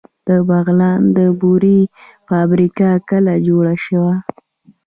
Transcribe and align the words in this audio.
د 0.27 0.29
بغلان 0.47 1.01
د 1.17 1.19
بورې 1.39 1.79
فابریکه 2.27 2.89
کله 3.09 3.33
جوړه 3.47 3.75
شوه؟ 3.85 4.13